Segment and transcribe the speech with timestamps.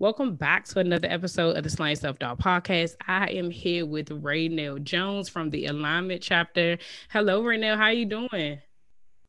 [0.00, 2.94] Welcome back to another episode of the Slaying Self Doubt podcast.
[3.08, 6.78] I am here with Raynell Jones from the Alignment chapter.
[7.10, 7.76] Hello, Raynell.
[7.76, 8.60] How are you doing?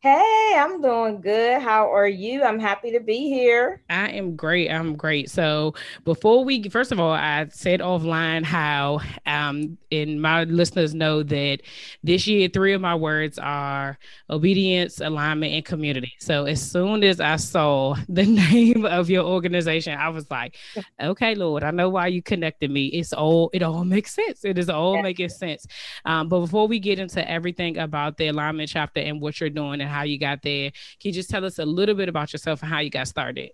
[0.02, 1.62] Hey, I'm doing good.
[1.62, 2.44] How are you?
[2.44, 3.84] I'm happy to be here.
[3.90, 4.70] I am great.
[4.70, 5.32] I'm great.
[5.32, 5.74] So
[6.06, 11.62] before we, first of all, I said offline how, um, and my listeners know that
[12.04, 13.98] this year three of my words are
[14.30, 16.14] obedience, alignment, and community.
[16.20, 20.56] So as soon as I saw the name of your organization, I was like,
[21.02, 22.88] okay, Lord, I know why you connected me.
[22.88, 24.46] It's all it all makes sense.
[24.46, 25.66] It is all making sense.
[26.06, 29.82] Um, but before we get into everything about the alignment chapter and what you're doing
[29.90, 30.72] and how you got there.
[31.00, 33.52] Can you just tell us a little bit about yourself and how you got started?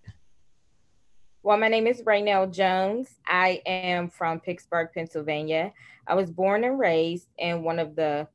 [1.42, 3.10] Well, my name is Raynell Jones.
[3.26, 5.72] I am from Pittsburgh, Pennsylvania.
[6.08, 8.28] I was born and raised in one of the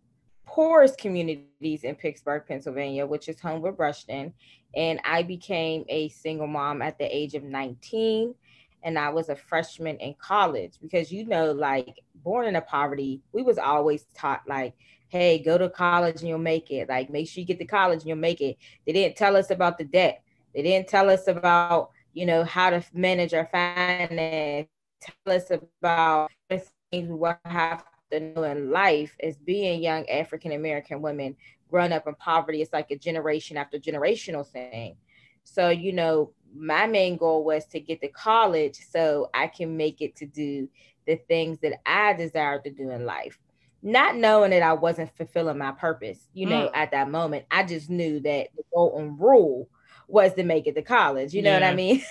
[0.47, 4.33] poorest communities in Pittsburgh, Pennsylvania, which is home Homewood Brushton.
[4.75, 8.34] And I became a single mom at the age of 19.
[8.83, 13.43] And I was a freshman in college because, you know, like born into poverty, we
[13.43, 14.75] was always taught like,
[15.10, 16.88] hey, go to college and you'll make it.
[16.88, 18.56] Like, make sure you get to college and you'll make it.
[18.87, 20.22] They didn't tell us about the debt.
[20.54, 24.69] They didn't tell us about, you know, how to manage our finance.
[25.00, 31.03] Tell us about things we have to know in life as being young African American
[31.03, 31.37] women
[31.69, 32.62] growing up in poverty.
[32.62, 34.97] It's like a generation after generational thing.
[35.42, 40.00] So, you know, my main goal was to get to college so I can make
[40.00, 40.69] it to do
[41.06, 43.38] the things that I desire to do in life
[43.82, 46.70] not knowing that I wasn't fulfilling my purpose, you know, mm.
[46.74, 47.46] at that moment.
[47.50, 49.68] I just knew that the golden rule
[50.06, 51.32] was to make it to college.
[51.32, 51.60] You know yeah.
[51.60, 52.02] what I mean?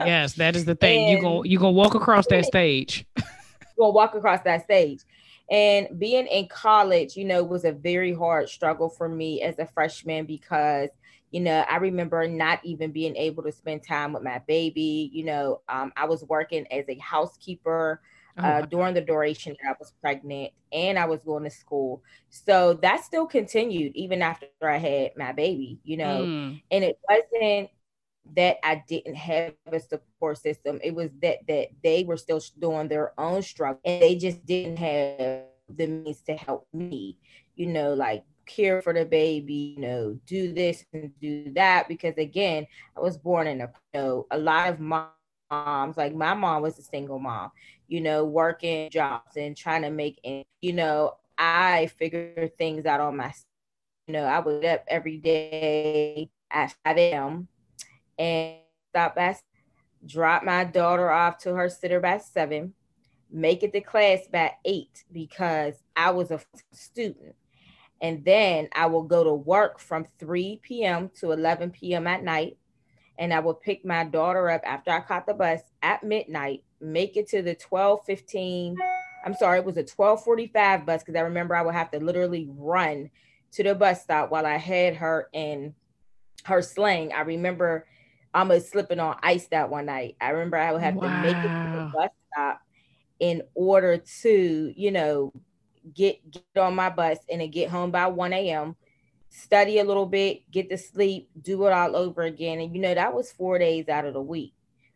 [0.00, 1.08] yes, that is the thing.
[1.08, 3.06] you go you gonna walk across that stage.
[3.78, 5.02] gonna walk across that stage.
[5.50, 9.66] And being in college, you know, was a very hard struggle for me as a
[9.66, 10.90] freshman because,
[11.30, 15.10] you know, I remember not even being able to spend time with my baby.
[15.12, 18.02] You know, um, I was working as a housekeeper
[18.38, 22.02] oh, uh, during the duration that I was pregnant and I was going to school.
[22.30, 26.62] So that still continued even after I had my baby, you know, mm.
[26.70, 27.70] and it wasn't
[28.36, 30.80] that I didn't have a support system.
[30.82, 34.76] It was that that they were still doing their own struggle and they just didn't
[34.78, 37.18] have the means to help me,
[37.56, 41.88] you know, like care for the baby, you know, do this and do that.
[41.88, 42.66] Because again,
[42.96, 45.12] I was born in a you know, a lot of moms,
[45.50, 47.50] like my mom was a single mom
[47.88, 50.46] you know, working jobs and trying to make, it.
[50.60, 53.32] you know, I figure things out on my,
[54.06, 57.48] you know, I would up every day at 5 a.m.
[58.18, 58.56] and
[58.90, 59.42] stop at,
[60.06, 62.74] drop my daughter off to her sitter by seven,
[63.30, 66.40] make it to class by eight because I was a
[66.72, 67.34] student.
[68.00, 71.10] And then I will go to work from 3 p.m.
[71.16, 72.06] to 11 p.m.
[72.06, 72.58] at night.
[73.18, 77.16] And I would pick my daughter up after I caught the bus at midnight make
[77.16, 78.76] it to the 12:15.
[79.24, 82.48] I'm sorry, it was a 12:45 bus because I remember I would have to literally
[82.50, 83.10] run
[83.52, 85.74] to the bus stop while I had her in
[86.44, 87.12] her sling.
[87.12, 87.86] I remember
[88.34, 90.16] almost slipping on ice that one night.
[90.20, 91.02] I remember I would have wow.
[91.02, 92.60] to make it to the bus stop
[93.18, 95.32] in order to, you know,
[95.94, 98.76] get get on my bus and then get home by 1 a.m.
[99.38, 102.60] Study a little bit, get to sleep, do it all over again.
[102.60, 104.52] And you know, that was four days out of the week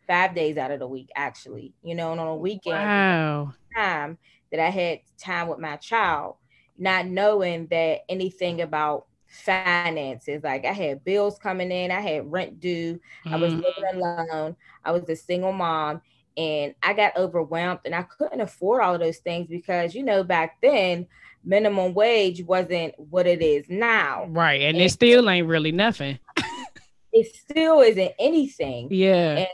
[0.07, 1.73] five days out of the week, actually.
[1.83, 3.55] You know, and on a weekend, wow.
[3.75, 4.19] time
[4.51, 6.37] that I had time with my child,
[6.79, 10.43] not knowing that anything about finances.
[10.43, 13.33] Like I had bills coming in, I had rent due, mm.
[13.33, 13.99] I was living mm-hmm.
[13.99, 16.03] alone, I was a single mom,
[16.37, 20.23] and I got overwhelmed and I couldn't afford all of those things because you know
[20.23, 21.07] back then
[21.45, 24.27] minimum wage wasn't what it is now.
[24.29, 26.19] Right, and, and it still ain't really nothing.
[27.13, 28.89] it still isn't anything.
[28.91, 29.37] Yeah.
[29.37, 29.49] And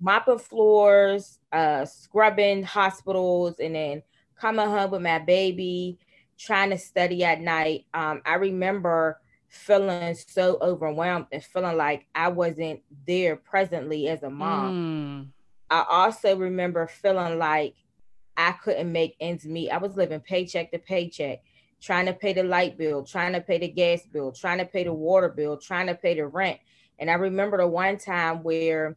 [0.00, 4.02] mopping floors, uh, scrubbing hospitals, and then
[4.36, 5.98] coming home with my baby,
[6.38, 7.86] trying to study at night.
[7.92, 14.30] Um, I remember feeling so overwhelmed and feeling like I wasn't there presently as a
[14.30, 14.74] mom.
[14.74, 15.28] Mm.
[15.70, 17.74] I also remember feeling like
[18.40, 19.70] I couldn't make ends meet.
[19.70, 21.42] I was living paycheck to paycheck,
[21.82, 24.84] trying to pay the light bill, trying to pay the gas bill, trying to pay
[24.84, 26.58] the water bill, trying to pay the rent.
[26.98, 28.96] And I remember the one time where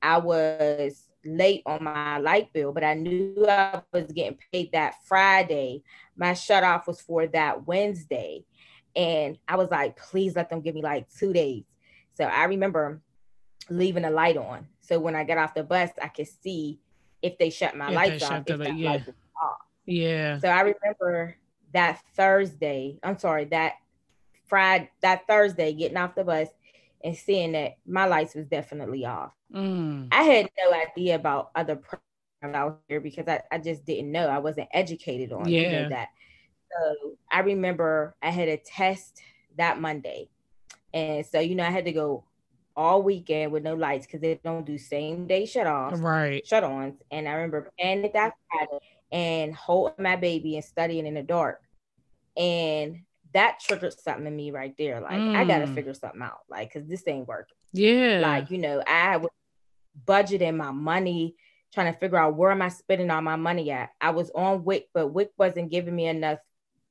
[0.00, 4.94] I was late on my light bill, but I knew I was getting paid that
[5.04, 5.82] Friday.
[6.16, 8.44] My shut off was for that Wednesday.
[8.96, 11.64] And I was like, please let them give me like two days.
[12.14, 13.02] So I remember
[13.68, 14.66] leaving the light on.
[14.80, 16.80] So when I got off the bus, I could see
[17.22, 18.44] if they shut my if lights off.
[18.44, 18.92] The, light, yeah.
[18.92, 19.56] off.
[19.86, 20.38] Yeah.
[20.38, 21.36] So I remember
[21.72, 23.74] that Thursday, I'm sorry, that
[24.46, 26.48] Friday, that Thursday, getting off the bus
[27.02, 29.32] and seeing that my lights was definitely off.
[29.54, 30.08] Mm.
[30.10, 34.28] I had no idea about other programs out here because I, I just didn't know.
[34.28, 35.60] I wasn't educated on yeah.
[35.60, 36.08] you know, that.
[36.70, 39.20] So I remember I had a test
[39.56, 40.28] that Monday.
[40.94, 42.24] And so, you know, I had to go
[42.78, 46.46] all weekend with no lights because they don't do same day shut offs, right?
[46.46, 46.94] Shut ons.
[47.10, 51.60] And I remember playing that Friday and holding my baby and studying in the dark.
[52.36, 53.00] And
[53.34, 55.00] that triggered something in me right there.
[55.00, 55.34] Like, mm.
[55.34, 57.56] I got to figure something out, like, because this ain't working.
[57.72, 58.20] Yeah.
[58.22, 59.30] Like, you know, I was
[60.06, 61.34] budgeting my money,
[61.74, 63.90] trying to figure out where am I spending all my money at.
[64.00, 66.38] I was on WIC, but WIC wasn't giving me enough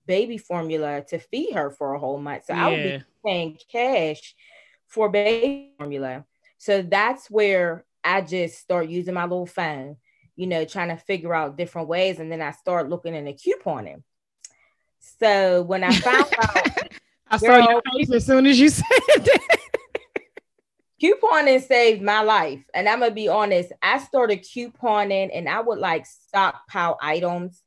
[0.06, 2.46] baby formula to feed her for a whole month.
[2.46, 2.66] So yeah.
[2.66, 4.36] I would be paying cash
[4.88, 6.26] for baby formula.
[6.58, 9.98] So that's where I just start using my little phone,
[10.36, 12.20] you know, trying to figure out different ways.
[12.20, 14.04] And then I start looking in the couponing.
[15.20, 16.68] So when I found out,
[17.30, 19.58] I saw your face as soon as you said that.
[21.02, 22.64] couponing saved my life.
[22.74, 27.62] And I'm gonna be honest, I started couponing and I would like stockpile items.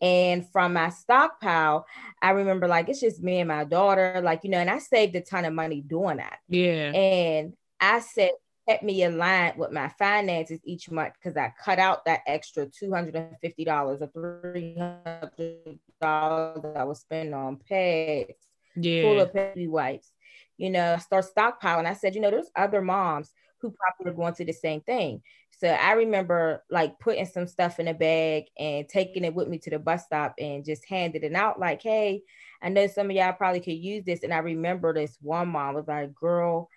[0.00, 1.86] And from my stockpile,
[2.20, 5.16] I remember like it's just me and my daughter, like, you know, and I saved
[5.16, 6.38] a ton of money doing that.
[6.48, 6.92] Yeah.
[6.92, 8.32] And I said,
[8.68, 14.00] kept me aligned with my finances each month because I cut out that extra $250
[14.00, 18.32] or $300 that I was spending on pads,
[18.76, 19.02] yeah.
[19.02, 20.10] full of baby wipes.
[20.56, 21.86] You know, start stockpiling.
[21.86, 25.22] I said, you know, there's other moms who probably are going through the same thing.
[25.58, 29.58] So I remember like putting some stuff in a bag and taking it with me
[29.60, 32.22] to the bus stop and just handed it out like, hey,
[32.60, 34.22] I know some of y'all probably could use this.
[34.22, 36.68] And I remember this one mom was like, girl,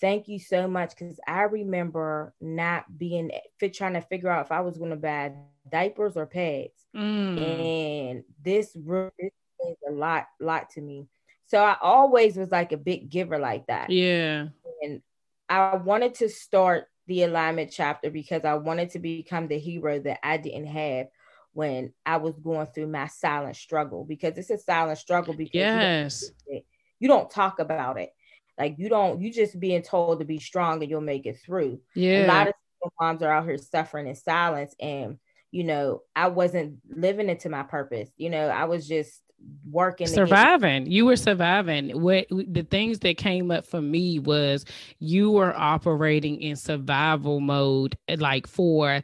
[0.00, 0.96] thank you so much.
[0.96, 4.96] Cause I remember not being fit trying to figure out if I was going to
[4.96, 5.32] buy
[5.70, 6.86] diapers or pads.
[6.94, 7.40] Mm.
[7.40, 9.32] And this, this
[9.66, 11.08] is a lot, lot to me.
[11.50, 13.90] So I always was like a big giver like that.
[13.90, 14.46] Yeah.
[14.82, 15.02] And
[15.48, 20.20] I wanted to start the alignment chapter because I wanted to become the hero that
[20.22, 21.08] I didn't have
[21.52, 26.30] when I was going through my silent struggle because it's a silent struggle because yes.
[26.46, 26.64] you, don't,
[27.00, 28.10] you don't talk about it.
[28.56, 31.80] Like you don't, you just being told to be strong and you'll make it through.
[31.96, 32.26] Yeah.
[32.26, 32.54] A lot of
[33.00, 35.18] moms are out here suffering in silence and
[35.50, 38.08] you know, I wasn't living into my purpose.
[38.16, 39.20] You know, I was just
[39.70, 40.86] working surviving.
[40.86, 41.90] You were surviving.
[42.00, 44.64] What the things that came up for me was
[44.98, 49.02] you were operating in survival mode like for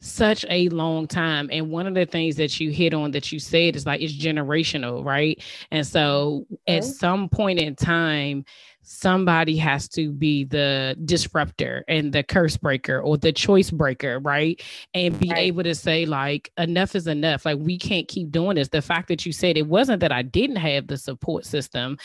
[0.00, 1.48] such a long time.
[1.50, 4.12] And one of the things that you hit on that you said is like it's
[4.12, 5.42] generational right?
[5.70, 6.76] And so okay.
[6.76, 6.92] at mm-hmm.
[6.92, 8.44] some point in time
[8.84, 14.62] somebody has to be the disruptor and the curse breaker or the choice breaker, right?
[14.92, 15.38] And be right.
[15.38, 17.44] able to say, like, enough is enough.
[17.44, 18.68] Like, we can't keep doing this.
[18.68, 21.96] The fact that you said it wasn't that I didn't have the support system,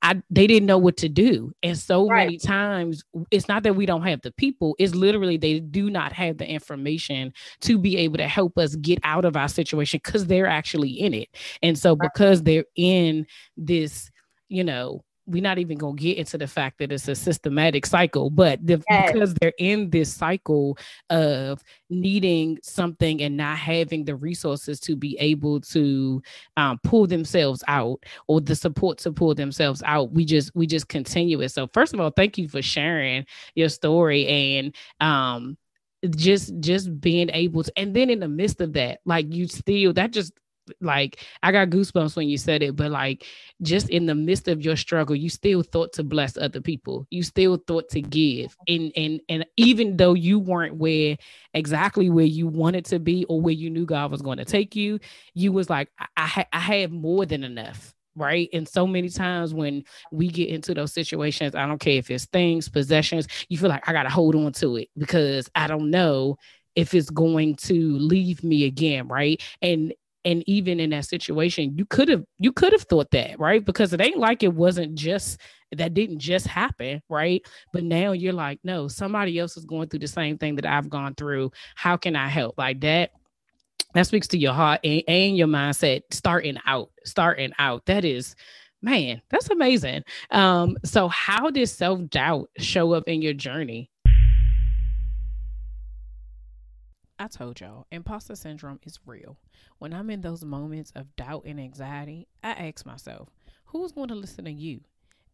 [0.00, 1.52] I they didn't know what to do.
[1.62, 2.26] And so right.
[2.26, 6.12] many times it's not that we don't have the people, it's literally they do not
[6.12, 10.26] have the information to be able to help us get out of our situation because
[10.26, 11.28] they're actually in it.
[11.62, 13.26] And so because they're in
[13.56, 14.10] this,
[14.48, 17.84] you know, we're not even going to get into the fact that it's a systematic
[17.84, 19.12] cycle, but the, yes.
[19.12, 20.78] because they're in this cycle
[21.10, 26.22] of needing something and not having the resources to be able to
[26.56, 30.88] um, pull themselves out or the support to pull themselves out, we just we just
[30.88, 31.50] continue it.
[31.50, 35.58] So first of all, thank you for sharing your story and um,
[36.16, 39.92] just just being able to, and then in the midst of that, like you still
[39.92, 40.32] that just
[40.80, 43.24] like I got goosebumps when you said it, but like
[43.62, 47.06] just in the midst of your struggle, you still thought to bless other people.
[47.10, 48.56] You still thought to give.
[48.66, 51.16] And and and even though you weren't where
[51.54, 54.76] exactly where you wanted to be or where you knew God was going to take
[54.76, 54.98] you,
[55.34, 58.48] you was like, I I, I have more than enough right?
[58.52, 62.26] And so many times when we get into those situations, I don't care if it's
[62.26, 65.90] things, possessions, you feel like I got to hold on to it because I don't
[65.90, 66.36] know
[66.74, 69.42] if it's going to leave me again, right?
[69.62, 69.94] And
[70.28, 73.64] and even in that situation, you could have you could have thought that, right?
[73.64, 75.40] Because it ain't like it wasn't just
[75.72, 77.40] that didn't just happen, right?
[77.72, 80.90] But now you're like, no, somebody else is going through the same thing that I've
[80.90, 81.52] gone through.
[81.76, 82.58] How can I help?
[82.58, 83.12] Like that
[83.94, 88.34] that speaks to your heart and, and your mindset starting out starting out that is
[88.82, 93.88] man that's amazing um so how did self-doubt show up in your journey
[97.18, 99.38] I told y'all, imposter syndrome is real.
[99.78, 103.28] When I'm in those moments of doubt and anxiety, I ask myself,
[103.66, 104.82] who's going to listen to you?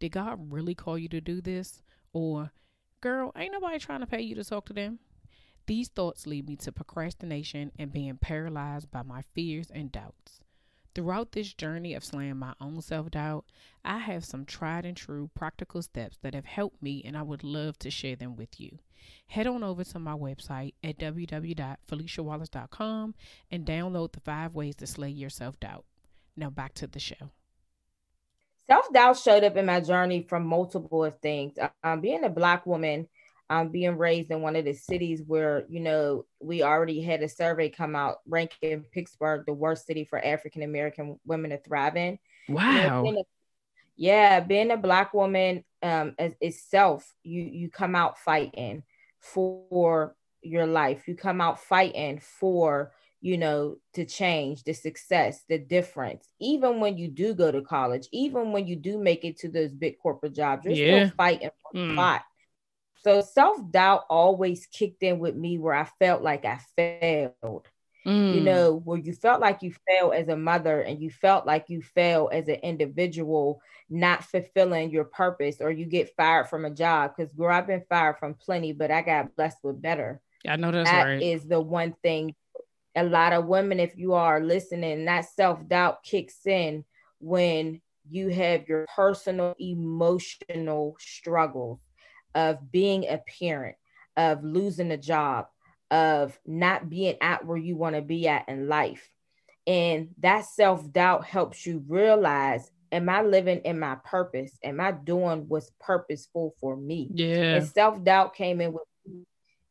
[0.00, 1.82] Did God really call you to do this?
[2.12, 2.52] Or,
[3.00, 4.98] girl, ain't nobody trying to pay you to talk to them?
[5.66, 10.40] These thoughts lead me to procrastination and being paralyzed by my fears and doubts.
[10.94, 13.46] Throughout this journey of slaying my own self doubt,
[13.84, 17.42] I have some tried and true practical steps that have helped me, and I would
[17.42, 18.78] love to share them with you.
[19.26, 23.14] Head on over to my website at www.feliciawallace.com
[23.50, 25.84] and download the five ways to slay your self doubt.
[26.36, 27.30] Now, back to the show.
[28.68, 31.58] Self doubt showed up in my journey from multiple things.
[31.82, 33.08] Um, being a Black woman,
[33.50, 37.28] um, being raised in one of the cities where you know we already had a
[37.28, 42.18] survey come out ranking Pittsburgh the worst city for African American women to thrive in.
[42.48, 43.04] Wow.
[43.04, 43.24] You know,
[43.96, 48.82] yeah, being a black woman um, as itself, you you come out fighting
[49.20, 51.06] for your life.
[51.06, 56.26] You come out fighting for you know to change the success, the difference.
[56.40, 59.74] Even when you do go to college, even when you do make it to those
[59.74, 61.06] big corporate jobs, you're yeah.
[61.06, 61.92] still fighting for mm.
[61.92, 62.22] spot
[63.04, 67.68] so self doubt always kicked in with me where I felt like I failed.
[68.06, 68.34] Mm.
[68.34, 71.70] You know, where you felt like you failed as a mother and you felt like
[71.70, 76.70] you failed as an individual, not fulfilling your purpose, or you get fired from a
[76.70, 77.12] job.
[77.16, 80.20] Because, girl, I've been fired from plenty, but I got blessed with better.
[80.44, 81.22] Yeah, I know that's that right.
[81.22, 82.34] is the one thing
[82.94, 86.84] a lot of women, if you are listening, that self doubt kicks in
[87.20, 91.80] when you have your personal emotional struggles
[92.34, 93.76] of being a parent,
[94.16, 95.46] of losing a job,
[95.90, 99.08] of not being at where you want to be at in life.
[99.66, 104.56] And that self doubt helps you realize Am I living in my purpose?
[104.62, 107.10] Am I doing what's purposeful for me?
[107.12, 107.56] Yeah.
[107.56, 108.84] And self doubt came in with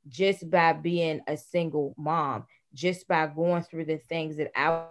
[0.10, 4.88] just by being a single mom, just by going through the things that I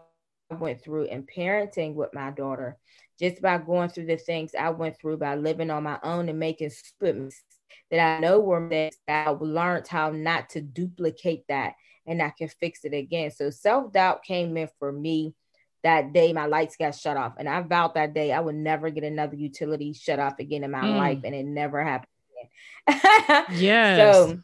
[0.51, 2.79] went through and parenting with my daughter,
[3.21, 6.39] just by going through the things I went through by living on my own and
[6.39, 7.33] making stupid
[7.91, 11.75] that I know were mistakes that I learned how not to duplicate that
[12.07, 13.31] and I can fix it again.
[13.31, 15.35] So self doubt came in for me
[15.83, 17.35] that day my lights got shut off.
[17.39, 20.71] And I vowed that day I would never get another utility shut off again in
[20.71, 20.97] my mm.
[20.97, 21.21] life.
[21.25, 22.09] And it never happened
[22.89, 23.45] again.
[23.53, 24.15] yes.
[24.15, 24.41] So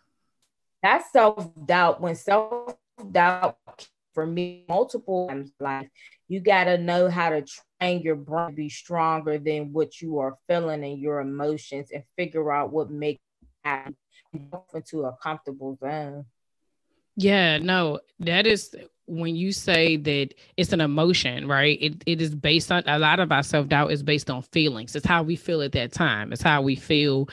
[0.83, 2.77] that self doubt, when self
[3.11, 3.57] doubt
[4.15, 5.89] for me multiple times in life,
[6.29, 7.45] you got to know how to
[7.81, 12.73] your brain be stronger than what you are feeling and your emotions and figure out
[12.73, 13.21] what makes
[13.65, 13.95] you
[14.75, 16.25] into a comfortable zone.
[17.17, 18.75] Yeah, no, that is
[19.07, 21.79] when you say that it's an emotion, right?
[21.81, 24.95] It it is based on a lot of our self doubt is based on feelings.
[24.95, 26.33] It's how we feel at that time.
[26.33, 27.29] It's how we feel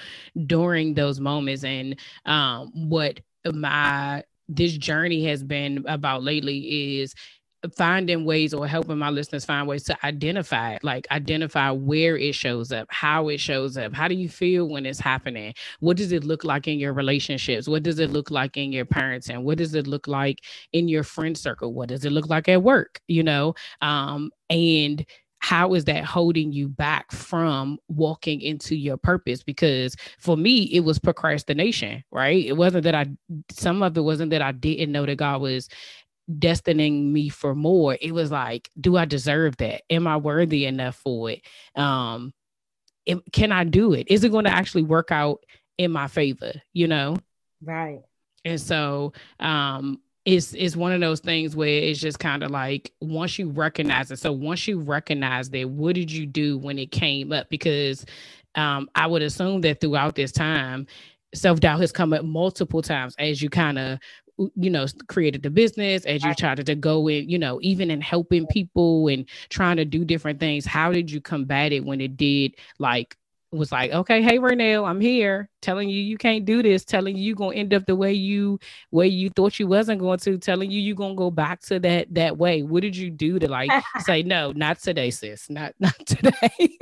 [0.47, 7.13] during those moments, and um, what my this journey has been about lately is
[7.69, 12.35] finding ways or helping my listeners find ways to identify it, like identify where it
[12.35, 13.93] shows up, how it shows up.
[13.93, 15.53] How do you feel when it's happening?
[15.79, 17.67] What does it look like in your relationships?
[17.67, 19.43] What does it look like in your parenting?
[19.43, 20.39] What does it look like
[20.73, 21.73] in your friend circle?
[21.73, 22.99] What does it look like at work?
[23.07, 25.05] You know, um, and
[25.45, 30.79] how is that holding you back from walking into your purpose because for me it
[30.79, 33.05] was procrastination right it wasn't that i
[33.51, 35.69] some of it wasn't that i didn't know that god was
[36.31, 39.83] destining me for more it was like do i deserve that?
[39.89, 41.41] Am i worthy enough for it?
[41.75, 42.33] Um
[43.05, 44.07] it, can i do it?
[44.09, 45.43] Is it going to actually work out
[45.77, 47.17] in my favor you know?
[47.61, 48.01] Right.
[48.43, 52.91] And so um it's it's one of those things where it's just kind of like
[52.99, 56.91] once you recognize it so once you recognize that what did you do when it
[56.91, 57.47] came up?
[57.49, 58.05] Because
[58.55, 60.87] um i would assume that throughout this time
[61.35, 63.99] self-doubt has come up multiple times as you kind of
[64.37, 68.01] you know created the business as you tried to go in you know even in
[68.01, 72.17] helping people and trying to do different things how did you combat it when it
[72.17, 73.17] did like
[73.55, 77.23] was like, okay, hey Raynell, I'm here, telling you you can't do this, telling you
[77.23, 78.59] you're gonna end up the way you
[78.91, 82.13] way you thought you wasn't going to, telling you you're gonna go back to that
[82.13, 82.63] that way.
[82.63, 86.77] What did you do to like say no, not today, sis, not not today?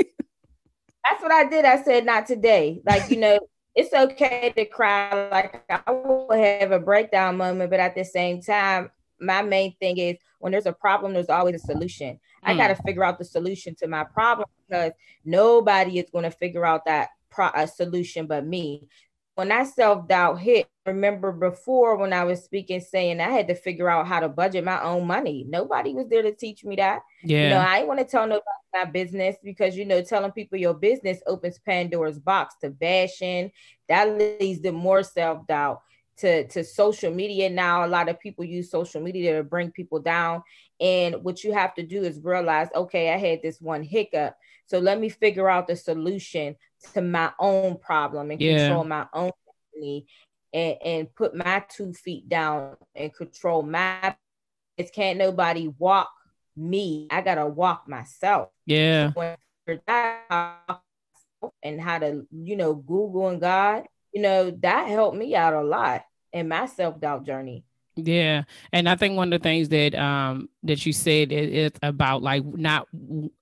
[1.03, 1.65] That's what I did.
[1.65, 2.81] I said not today.
[2.85, 3.39] Like you know,
[3.75, 5.29] it's okay to cry.
[5.29, 9.97] Like I will have a breakdown moment, but at the same time, my main thing
[9.97, 12.13] is when there's a problem, there's always a solution.
[12.13, 12.19] Mm.
[12.43, 14.91] I got to figure out the solution to my problem because
[15.25, 18.87] nobody is going to figure out that pro- a solution but me.
[19.35, 23.55] When that self doubt hit, remember before when I was speaking, saying I had to
[23.55, 25.45] figure out how to budget my own money.
[25.47, 27.01] Nobody was there to teach me that.
[27.23, 27.43] Yeah.
[27.43, 30.57] You know, I didn't want to tell nobody my business because, you know, telling people
[30.57, 33.51] your business opens Pandora's box to bashing.
[33.89, 35.81] That leads to more self doubt
[36.17, 37.49] to to social media.
[37.49, 40.43] Now a lot of people use social media to bring people down.
[40.79, 44.35] And what you have to do is realize okay i had this one hiccup.
[44.65, 46.55] So let me figure out the solution
[46.93, 48.67] to my own problem and yeah.
[48.67, 50.05] control my own destiny
[50.53, 54.15] and, and put my two feet down and control my
[54.77, 56.11] it can't nobody walk
[56.55, 57.07] me.
[57.09, 58.49] I gotta walk myself.
[58.65, 59.11] Yeah.
[61.61, 65.61] And how to you know google and god you know, that helped me out a
[65.61, 67.63] lot in my self doubt journey.
[67.95, 72.23] Yeah, and I think one of the things that um that you said is, about
[72.23, 72.87] like not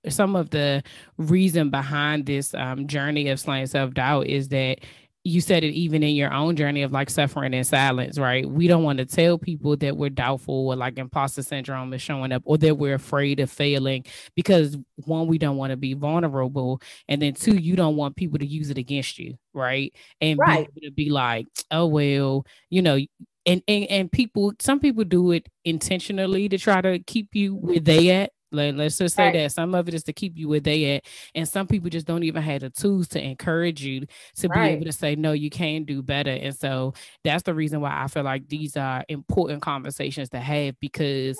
[0.09, 0.83] some of the
[1.17, 4.79] reason behind this um journey of slaying self doubt is that
[5.23, 8.49] you said it even in your own journey of like suffering in silence, right?
[8.49, 12.31] We don't want to tell people that we're doubtful or like imposter syndrome is showing
[12.31, 16.81] up or that we're afraid of failing because one, we don't want to be vulnerable.
[17.07, 19.93] And then two, you don't want people to use it against you, right?
[20.21, 20.67] And right.
[20.73, 22.97] be to be like, oh, well, you know,
[23.45, 27.79] and, and and people some people do it intentionally to try to keep you where
[27.79, 29.33] they at let, us just say right.
[29.33, 31.05] that some of it is to keep you where they at.
[31.35, 34.05] And some people just don't even have the tools to encourage you
[34.37, 34.69] to right.
[34.69, 36.31] be able to say, no, you can do better.
[36.31, 36.93] And so
[37.23, 41.39] that's the reason why I feel like these are important conversations to have because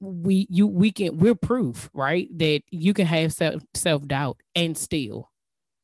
[0.00, 2.28] we you we can we're proof, right?
[2.38, 5.30] That you can have self self-doubt and still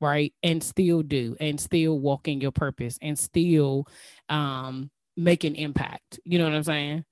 [0.00, 3.86] right and still do and still walk in your purpose and still
[4.28, 6.20] um make an impact.
[6.24, 7.04] You know what I'm saying?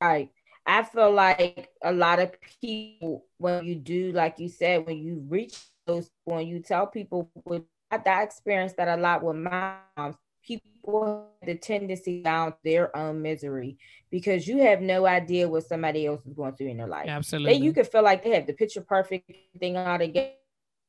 [0.00, 0.30] Right.
[0.66, 5.24] I feel like a lot of people, when you do, like you said, when you
[5.28, 11.28] reach those, when you tell people, with that experience that a lot with moms, people
[11.40, 13.76] have the tendency down their own misery
[14.10, 17.08] because you have no idea what somebody else is going through in their life.
[17.08, 17.52] Absolutely.
[17.52, 20.32] They, you can feel like they have the picture perfect thing all together,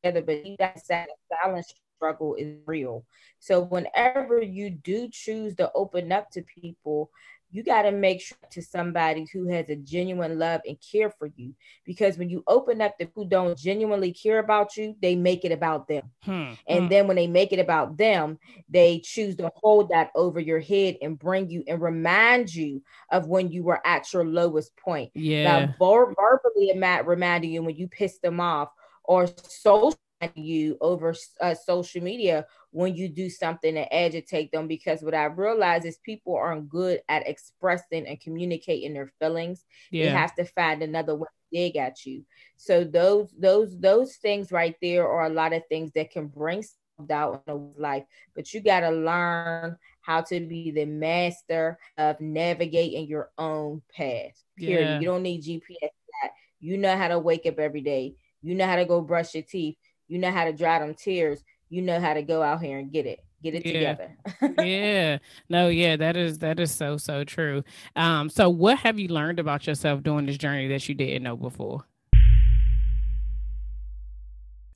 [0.03, 1.65] but that silent
[1.97, 3.05] struggle is real.
[3.39, 7.11] So whenever you do choose to open up to people,
[7.53, 11.29] you got to make sure to somebody who has a genuine love and care for
[11.35, 11.53] you
[11.85, 15.51] because when you open up to who don't genuinely care about you they make it
[15.51, 16.53] about them hmm.
[16.67, 16.87] and hmm.
[16.87, 18.37] then when they make it about them
[18.69, 23.27] they choose to hold that over your head and bring you and remind you of
[23.27, 26.73] when you were at your lowest point yeah now, ver- verbally
[27.05, 28.69] reminding you when you pissed them off
[29.03, 29.97] or social
[30.35, 35.25] you over uh, social media when you do something to agitate them because what I
[35.25, 39.63] realize is people aren't good at expressing and communicating their feelings.
[39.91, 40.05] Yeah.
[40.05, 42.25] They have to find another way to dig at you.
[42.57, 46.63] So those those those things right there are a lot of things that can bring
[47.05, 48.05] doubt in a life,
[48.35, 54.33] but you got to learn how to be the master of navigating your own path.
[54.57, 54.87] Period.
[54.87, 54.99] Yeah.
[54.99, 56.31] You don't need GPS that.
[56.59, 58.15] You know how to wake up every day.
[58.41, 61.43] You know how to go brush your teeth you know how to dry them tears,
[61.73, 63.95] you know how to go out here and get it get it yeah.
[63.95, 65.17] together yeah
[65.49, 67.63] no yeah that is that is so so true
[67.95, 71.35] um so what have you learned about yourself during this journey that you didn't know
[71.35, 71.83] before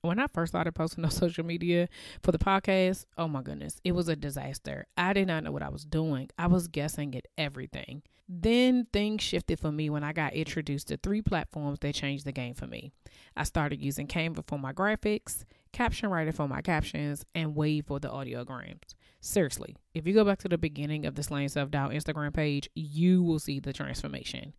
[0.02, 1.90] when I first started posting on social media
[2.24, 4.86] for the podcast, oh my goodness, it was a disaster.
[4.96, 6.30] I did not know what I was doing.
[6.38, 8.04] I was guessing at everything.
[8.30, 12.32] Then things shifted for me when I got introduced to three platforms that changed the
[12.32, 12.92] game for me.
[13.36, 15.44] I started using Canva for my graphics,
[15.78, 18.96] Caption Writer for my captions, and Wavve for the audiograms.
[19.20, 22.68] Seriously, if you go back to the beginning of the Slaying Self Doubt Instagram page,
[22.74, 24.56] you will see the transformation.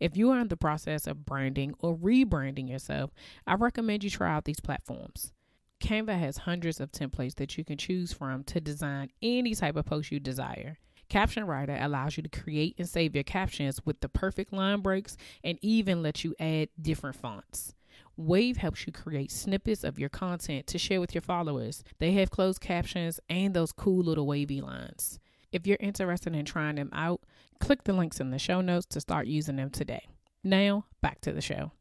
[0.00, 3.10] If you are in the process of branding or rebranding yourself,
[3.46, 5.34] I recommend you try out these platforms.
[5.78, 9.84] Canva has hundreds of templates that you can choose from to design any type of
[9.84, 10.78] post you desire.
[11.10, 15.18] Caption Writer allows you to create and save your captions with the perfect line breaks
[15.44, 17.74] and even let you add different fonts.
[18.18, 21.82] Wavve helps you create snippets of your content to share with your followers.
[21.98, 25.18] They have closed captions and those cool little wavy lines.
[25.50, 27.20] If you're interested in trying them out,
[27.60, 30.08] click the links in the show notes to start using them today.
[30.44, 31.72] Now, back to the show.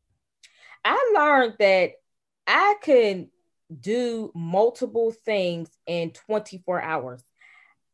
[0.84, 1.92] I learned that
[2.48, 3.30] I could
[3.80, 7.24] do multiple things in 24 hours.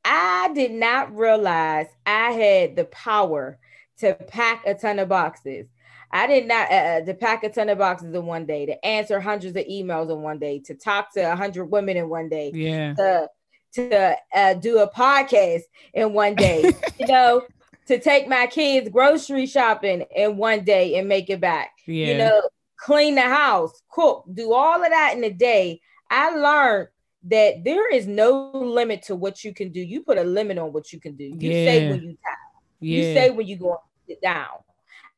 [0.03, 3.59] I did not realize I had the power
[3.99, 5.67] to pack a ton of boxes.
[6.11, 8.85] I did not uh, uh, to pack a ton of boxes in one day, to
[8.85, 12.29] answer hundreds of emails in one day, to talk to a hundred women in one
[12.29, 13.29] day, yeah, to
[13.73, 15.61] to uh, do a podcast
[15.93, 17.41] in one day, you know,
[17.87, 22.07] to take my kids grocery shopping in one day and make it back, yeah.
[22.07, 22.41] you know,
[22.77, 25.81] clean the house, cook, do all of that in a day.
[26.09, 26.87] I learned
[27.23, 29.81] that there is no limit to what you can do.
[29.81, 31.25] You put a limit on what you can do.
[31.25, 31.65] You yeah.
[31.65, 32.37] say when you tired.
[32.79, 32.97] Yeah.
[32.97, 34.47] You say when you go sit down.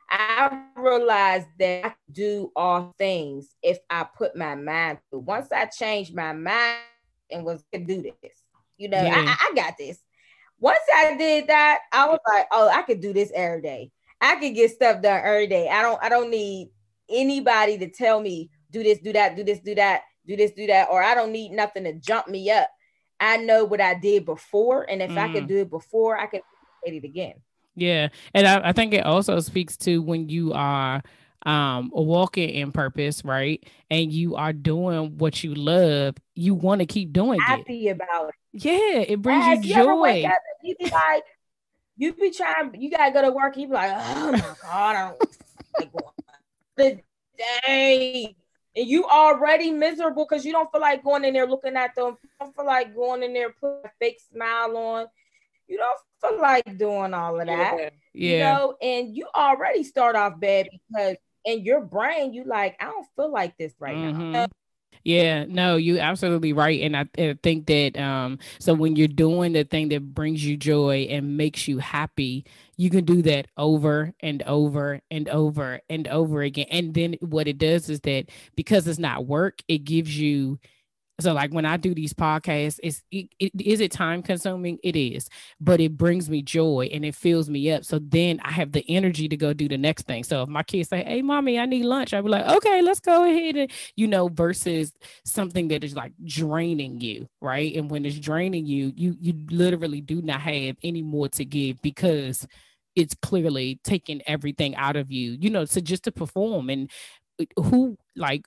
[0.10, 5.20] I realized that I could do all things if I put my mind to.
[5.20, 6.80] Once I changed my mind
[7.32, 8.34] and was to do this,
[8.78, 9.26] you know, yeah.
[9.28, 10.00] I, I got this.
[10.60, 13.92] Once I did that, I was like, oh, I could do this every day.
[14.20, 15.70] I could get stuff done every day.
[15.70, 16.70] I don't, I don't need
[17.10, 20.68] anybody to tell me do this, do that, do this, do that, do this, do
[20.68, 22.70] that, or I don't need nothing to jump me up.
[23.20, 25.18] I know what I did before, and if mm.
[25.18, 25.48] I could mm.
[25.48, 26.42] do it before, I could
[26.86, 27.36] do it again.
[27.80, 28.10] Yeah.
[28.34, 31.02] And I, I think it also speaks to when you are
[31.46, 33.64] um walking in purpose, right?
[33.90, 37.92] And you are doing what you love, you want to keep doing happy it.
[37.92, 38.36] about it.
[38.52, 40.24] Yeah, it brings yes, you joy.
[40.24, 40.32] You,
[40.64, 41.24] you be like,
[41.96, 45.12] you be trying, you gotta go to work, you be like, oh my god, I
[45.12, 45.20] don't
[45.80, 45.92] like
[46.76, 47.00] the
[47.38, 48.36] day.
[48.76, 52.18] And you already miserable because you don't feel like going in there looking at them.
[52.22, 55.08] You don't feel like going in there put a fake smile on.
[55.70, 57.94] You don't feel like doing all of that.
[58.14, 58.32] Yeah.
[58.32, 62.86] You know, and you already start off bad because in your brain, you like, I
[62.86, 64.32] don't feel like this right mm-hmm.
[64.32, 64.48] now.
[65.04, 66.82] Yeah, no, you absolutely right.
[66.82, 70.58] And I, I, think that um so when you're doing the thing that brings you
[70.58, 76.08] joy and makes you happy, you can do that over and over and over and
[76.10, 76.68] over again.
[76.70, 80.60] And then what it does is that because it's not work, it gives you
[81.20, 84.80] so like when I do these podcasts, is it, it is it time consuming?
[84.84, 85.30] It is,
[85.60, 87.84] but it brings me joy and it fills me up.
[87.84, 90.24] So then I have the energy to go do the next thing.
[90.24, 93.02] So if my kids say, "Hey, mommy, I need lunch," I'll be like, "Okay, let's
[93.02, 94.94] go ahead and you know." Versus
[95.26, 97.76] something that is like draining you, right?
[97.76, 101.82] And when it's draining you, you you literally do not have any more to give
[101.82, 102.48] because
[102.96, 106.90] it's clearly taking everything out of you, you know, so just to perform and
[107.40, 108.46] uh, who like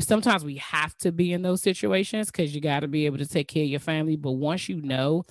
[0.00, 3.26] sometimes we have to be in those situations because you got to be able to
[3.26, 4.16] take care of your family.
[4.16, 5.24] But once you know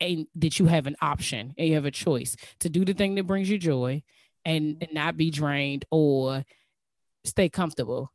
[0.00, 3.14] and that you have an option and you have a choice to do the thing
[3.16, 4.02] that brings you joy
[4.44, 6.44] and, and not be drained or
[7.24, 8.10] stay comfortable.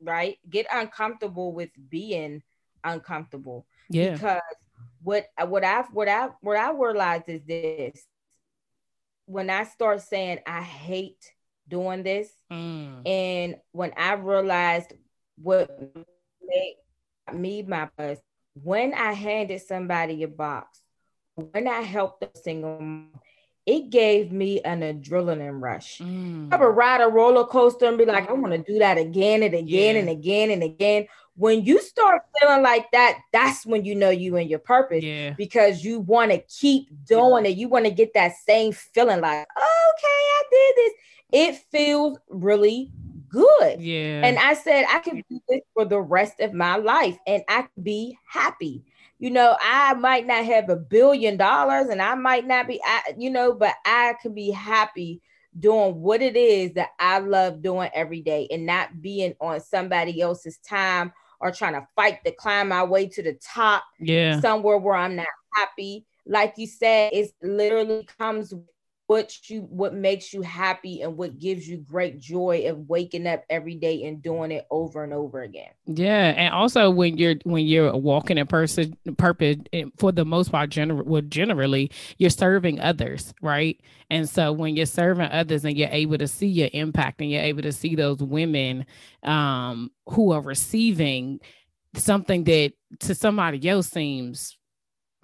[0.00, 0.38] Right.
[0.48, 2.42] Get uncomfortable with being
[2.82, 3.66] uncomfortable.
[3.88, 4.14] Yeah.
[4.14, 4.40] Because
[5.02, 8.06] what what I what I what I realized is this
[9.26, 11.33] when I start saying I hate
[11.68, 12.28] doing this.
[12.52, 13.06] Mm.
[13.06, 14.92] And when I realized
[15.36, 15.70] what
[16.46, 16.76] made
[17.32, 18.18] me my buzz,
[18.62, 20.80] when I handed somebody a box,
[21.34, 23.10] when I helped a single mom,
[23.66, 25.98] it gave me an adrenaline rush.
[25.98, 26.52] Mm.
[26.52, 29.42] I would ride a roller coaster and be like, I want to do that again
[29.42, 30.00] and again yeah.
[30.00, 31.06] and again and again.
[31.36, 35.30] When you start feeling like that, that's when you know you and your purpose yeah.
[35.30, 37.56] because you want to keep doing it.
[37.56, 40.92] You want to get that same feeling like, okay, I did this
[41.34, 42.92] it feels really
[43.28, 43.80] good.
[43.80, 44.24] Yeah.
[44.24, 47.62] And I said, I can do this for the rest of my life and I
[47.62, 48.84] can be happy.
[49.18, 53.14] You know, I might not have a billion dollars and I might not be, I,
[53.18, 55.20] you know, but I can be happy
[55.58, 60.20] doing what it is that I love doing every day and not being on somebody
[60.20, 63.82] else's time or trying to fight to climb my way to the top.
[63.98, 64.40] Yeah.
[64.40, 66.06] Somewhere where I'm not happy.
[66.26, 68.54] Like you said, it literally comes
[69.06, 73.44] what you what makes you happy and what gives you great joy of waking up
[73.50, 75.70] every day and doing it over and over again.
[75.86, 79.58] Yeah and also when you're when you're walking in person purpose
[79.98, 83.78] for the most part general well generally you're serving others right?
[84.10, 87.42] And so when you're serving others and you're able to see your impact and you're
[87.42, 88.86] able to see those women
[89.22, 91.40] um who are receiving
[91.94, 94.56] something that to somebody else seems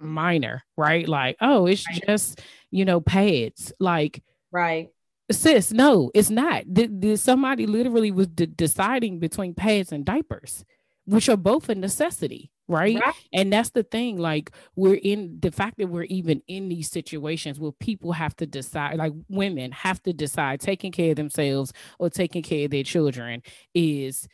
[0.01, 2.03] minor right like oh it's right.
[2.07, 3.71] just you know, pads.
[3.79, 4.89] Like, right.
[5.29, 6.73] Sis, no, it's not.
[6.73, 10.65] Did, somebody literally was d- deciding between pads and diapers,
[11.05, 12.99] which are both a necessity, right?
[12.99, 13.13] right?
[13.31, 14.17] And that's the thing.
[14.17, 18.45] Like, we're in the fact that we're even in these situations where people have to
[18.45, 22.83] decide, like women have to decide taking care of themselves or taking care of their
[22.83, 23.41] children
[23.73, 24.27] is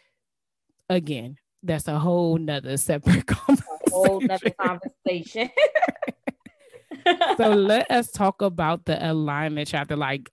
[0.90, 3.66] again, that's a whole nother separate conversation.
[3.88, 5.50] A whole nother conversation.
[7.38, 9.96] so let us talk about the alignment chapter.
[9.96, 10.32] Like,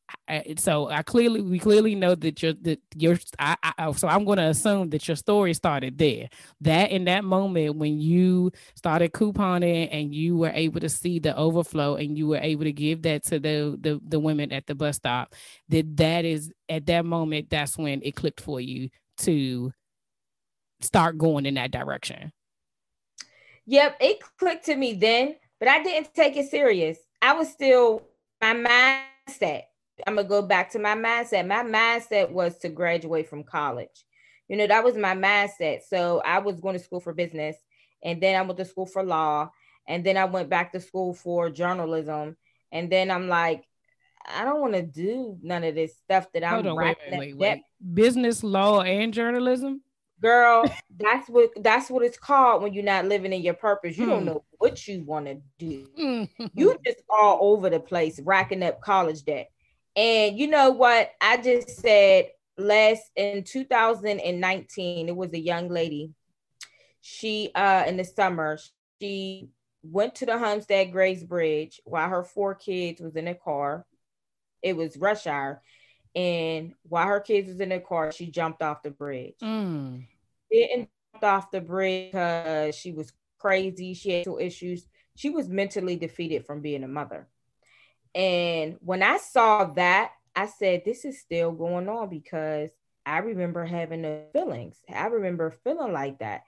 [0.59, 3.19] so I clearly, we clearly know that you're that you're.
[3.39, 6.29] I, I, so I'm going to assume that your story started there.
[6.61, 11.37] That in that moment when you started couponing and you were able to see the
[11.37, 14.75] overflow and you were able to give that to the the, the women at the
[14.75, 15.35] bus stop.
[15.69, 17.51] That that is at that moment.
[17.51, 19.73] That's when it clicked for you to
[20.81, 22.33] start going in that direction.
[23.67, 26.99] Yep, it clicked to me then but I didn't take it serious.
[27.23, 28.03] I was still
[28.39, 29.63] my mindset.
[30.07, 31.47] I'm gonna go back to my mindset.
[31.47, 34.05] My mindset was to graduate from college.
[34.49, 35.81] You know, that was my mindset.
[35.89, 37.57] So I was going to school for business,
[38.03, 39.51] and then I went to school for law,
[39.89, 42.37] and then I went back to school for journalism,
[42.71, 43.65] and then I'm like,
[44.27, 46.63] I don't want to do none of this stuff that I'm.
[46.63, 47.63] Hold on, wait, wait, wait, wait.
[47.95, 49.81] Business, law, and journalism
[50.25, 50.65] girl
[50.97, 53.99] that's what that's what it's called when you're not living in your purpose.
[53.99, 54.11] You hmm.
[54.11, 58.81] don't know what you want to do you just all over the place racking up
[58.81, 59.51] college debt.
[59.97, 61.11] And you know what?
[61.21, 66.13] I just said last in 2019 it was a young lady.
[67.03, 68.59] She uh in the summer
[69.01, 69.51] she
[69.83, 73.85] went to the homestead Grays bridge while her four kids was in a car.
[74.63, 75.61] It was rush hour.
[76.15, 79.35] And while her kids was in the car, she jumped off the bridge.
[79.43, 80.07] Mm.
[80.55, 80.89] Didn't
[81.23, 83.95] off the bridge because she was crazy.
[83.95, 84.87] She had issues.
[85.17, 87.29] She was mentally defeated from being a mother.
[88.15, 92.71] And when I saw that, I said, this is still going on because
[93.07, 94.77] I remember having the feelings.
[94.93, 96.43] I remember feeling like that.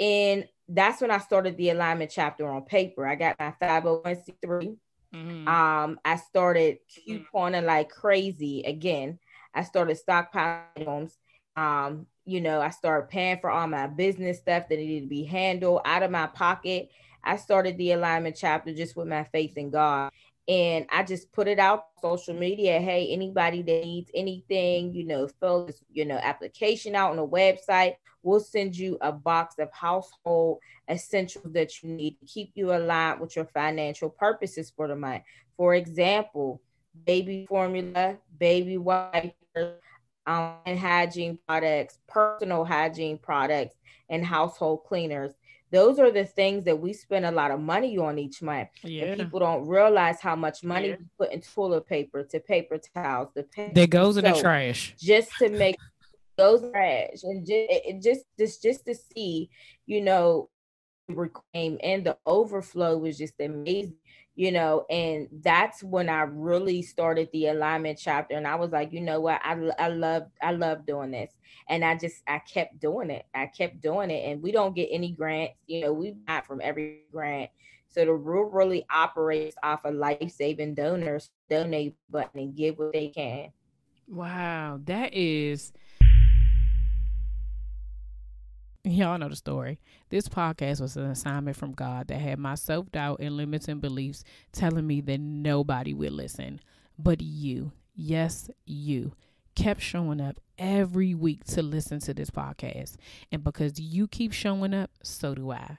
[0.00, 3.06] And that's when I started the alignment chapter on paper.
[3.06, 4.76] I got my 501c3
[5.14, 5.48] Mm-hmm.
[5.48, 9.18] Um, I started couponing like crazy again.
[9.54, 11.18] I started stockpiling items.
[11.58, 15.24] Um, you know, I started paying for all my business stuff that needed to be
[15.24, 16.90] handled out of my pocket.
[17.24, 20.12] I started the alignment chapter just with my faith in God.
[20.46, 22.78] And I just put it out social media.
[22.78, 27.26] Hey, anybody that needs anything, you know, fill this, you know, application out on the
[27.26, 27.96] website.
[28.22, 33.20] We'll send you a box of household essentials that you need to keep you aligned
[33.20, 35.24] with your financial purposes for the month.
[35.56, 36.62] For example,
[37.04, 39.80] baby formula, baby wipers,
[40.28, 43.74] um, and hygiene products, personal hygiene products,
[44.08, 45.32] and household cleaners
[45.70, 48.68] those are the things that we spend a lot of money on each month.
[48.82, 49.06] Yeah.
[49.06, 50.96] And people don't realize how much money yeah.
[50.98, 54.94] we put in toilet paper, to paper towels, the paper that goes in the trash
[54.98, 55.76] just to make
[56.36, 59.50] those trash and just just just just to see,
[59.86, 60.48] you know,
[61.08, 63.94] reclaim and the overflow was just amazing
[64.38, 68.92] you know and that's when i really started the alignment chapter and i was like
[68.92, 69.40] you know what?
[69.42, 71.32] I, I love i love doing this
[71.68, 74.90] and i just i kept doing it i kept doing it and we don't get
[74.92, 77.50] any grants you know we got from every grant.
[77.88, 83.08] So the rule really operates off of life-saving donors donate button and give what they
[83.08, 83.50] can.
[84.06, 85.72] Wow that is
[88.88, 89.78] Y'all know the story.
[90.08, 94.24] This podcast was an assignment from God that had my self doubt and limiting beliefs
[94.50, 96.58] telling me that nobody would listen.
[96.98, 99.12] But you, yes, you,
[99.54, 102.96] kept showing up every week to listen to this podcast.
[103.30, 105.76] And because you keep showing up, so do I.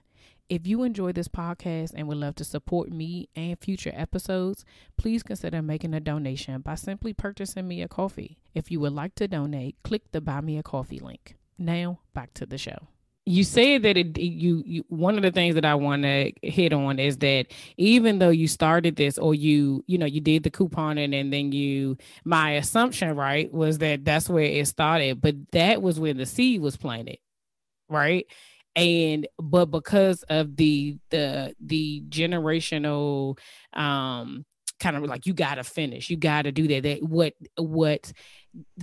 [0.47, 4.65] If you enjoy this podcast and would love to support me and future episodes,
[4.97, 8.37] please consider making a donation by simply purchasing me a coffee.
[8.53, 11.37] If you would like to donate, click the Buy Me a Coffee link.
[11.57, 12.87] Now, back to the show.
[13.25, 16.73] You said that it you, you one of the things that I want to hit
[16.73, 20.49] on is that even though you started this or you you know you did the
[20.49, 25.81] couponing and then you my assumption right was that that's where it started but that
[25.81, 27.17] was where the seed was planted
[27.89, 28.25] right?
[28.75, 33.37] And but because of the the the generational
[33.73, 34.45] um
[34.79, 38.13] kind of like you got to finish you got to do that that what what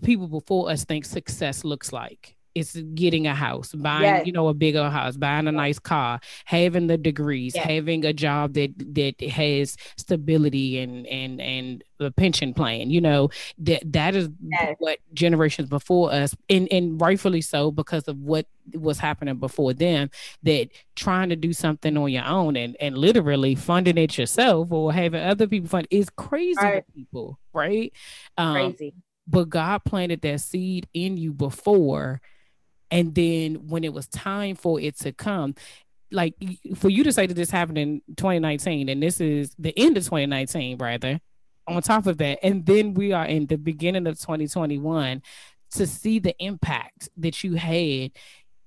[0.04, 4.26] people before us think success looks like it's getting a house, buying, yes.
[4.26, 7.66] you know, a bigger house, buying a nice car, having the degrees, yes.
[7.66, 12.88] having a job that that has stability and and and a pension plan.
[12.88, 14.74] You know, that that is yes.
[14.78, 20.08] what generations before us, and and rightfully so because of what was happening before them.
[20.42, 24.94] That trying to do something on your own and and literally funding it yourself or
[24.94, 26.84] having other people fund is crazy right.
[26.94, 27.92] people, right?
[28.38, 28.94] Um, crazy.
[29.28, 32.22] But God planted that seed in you before
[32.90, 35.54] and then when it was time for it to come
[36.12, 36.34] like
[36.76, 40.04] for you to say that this happened in 2019 and this is the end of
[40.04, 41.20] 2019 rather
[41.66, 45.20] on top of that and then we are in the beginning of 2021
[45.72, 48.12] to see the impact that you had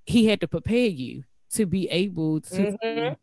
[0.06, 3.14] he had to prepare you to be able to mm-hmm.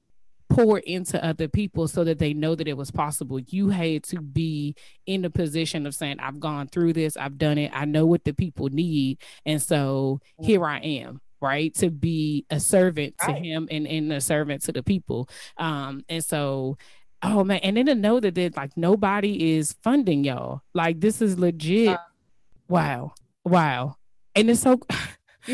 [0.48, 3.40] Pour into other people so that they know that it was possible.
[3.40, 4.74] You had to be
[5.06, 8.24] in the position of saying, I've gone through this, I've done it, I know what
[8.24, 9.18] the people need.
[9.44, 13.34] And so here I am right to be a servant right.
[13.36, 15.28] to him and, and a servant to the people
[15.58, 16.78] um and so
[17.22, 21.20] oh man and then to know that that like nobody is funding y'all like this
[21.20, 21.98] is legit uh,
[22.68, 23.12] wow
[23.44, 23.94] wow
[24.34, 24.80] and it's so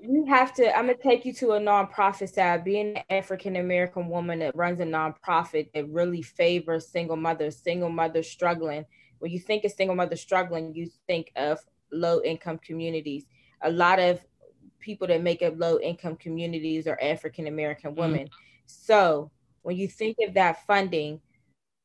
[0.00, 4.08] you have to i'm gonna take you to a nonprofit side being an african american
[4.08, 8.84] woman that runs a nonprofit that really favors single mothers single mothers struggling.
[9.18, 11.60] When you think of single mothers struggling you think of
[11.92, 13.26] low income communities.
[13.60, 14.24] A lot of
[14.80, 18.00] people that make up low income communities are african american mm-hmm.
[18.00, 18.26] women.
[18.26, 18.66] Mm-hmm.
[18.66, 19.30] so
[19.62, 21.20] when you think of that funding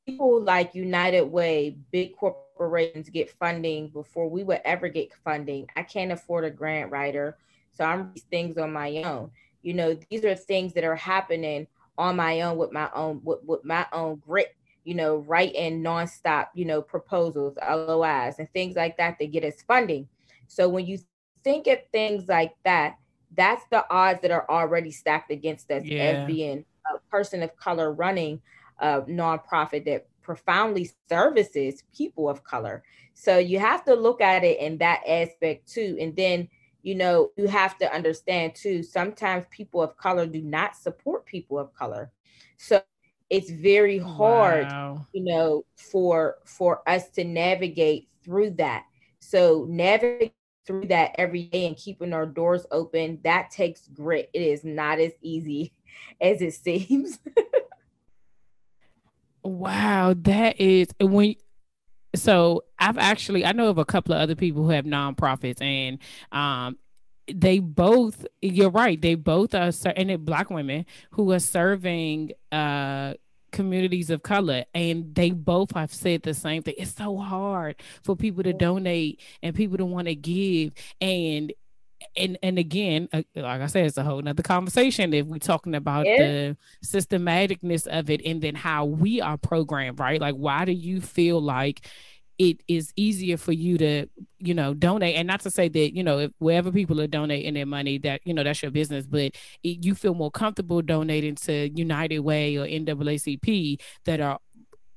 [0.06, 5.68] people like united way big corporations get funding before we would ever get funding.
[5.76, 7.38] I can't afford a grant writer
[7.78, 9.32] so I'm these things on my own.
[9.62, 13.40] You know, these are things that are happening on my own with my own with,
[13.44, 18.98] with my own grit, you know, writing nonstop, you know, proposals, LOIs, and things like
[18.98, 20.08] that that get us funding.
[20.48, 20.98] So when you
[21.44, 22.98] think of things like that,
[23.36, 26.04] that's the odds that are already stacked against us yeah.
[26.04, 28.42] as being a person of color running
[28.80, 32.84] a nonprofit that profoundly services people of color.
[33.14, 35.98] So you have to look at it in that aspect too.
[36.00, 36.50] And then
[36.84, 41.60] you know, you have to understand too, sometimes people of color do not support people
[41.60, 42.12] of color.
[42.58, 42.82] So
[43.30, 45.06] it's very hard, wow.
[45.14, 48.86] you know, for for us to navigate through that.
[49.20, 50.34] So navigate
[50.66, 54.30] through that every day and keeping our doors open, that takes grit.
[54.34, 55.74] It is not as easy
[56.22, 57.20] as it seems.
[59.44, 61.36] wow, that is when
[62.18, 66.00] so I've actually I know of a couple of other people who have nonprofits and
[66.32, 66.78] um
[67.34, 73.14] they both you're right they both are and black women who are serving uh
[73.52, 76.76] communities of color and they both have said the same thing.
[76.78, 81.54] It's so hard for people to donate and people to want to give and
[82.16, 85.76] and and again uh, like i said it's a whole nother conversation if we're talking
[85.76, 86.18] about yeah.
[86.18, 91.02] the systematicness of it and then how we are programmed right like why do you
[91.02, 91.88] feel like
[92.38, 94.06] it is easier for you to
[94.38, 97.56] you know donate and not to say that you know if wherever people are donating
[97.56, 99.32] their money that you know that's your business but
[99.64, 104.38] it, you feel more comfortable donating to united way or naacp that are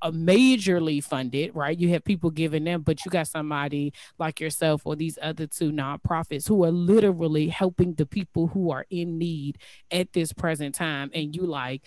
[0.03, 1.79] a majorly funded, right?
[1.79, 5.73] You have people giving them, but you got somebody like yourself or these other two
[5.73, 9.59] nonprofits who are literally helping the people who are in need
[9.91, 11.11] at this present time.
[11.15, 11.83] And you like,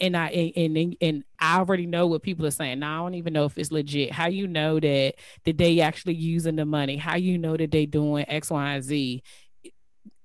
[0.00, 2.80] and I and, and and I already know what people are saying.
[2.80, 4.12] Now I don't even know if it's legit.
[4.12, 6.96] How you know that that they actually using the money?
[6.96, 9.22] How you know that they doing X, Y, and Z?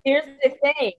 [0.04, 0.94] Here's the thing.